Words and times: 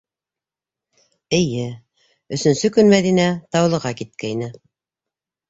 Эйе, 1.39 1.65
өсөнсө 2.39 2.73
көн 2.79 2.91
Мәҙинә 2.95 3.27
Таулыға 3.59 3.93
киткәйне. 4.01 4.51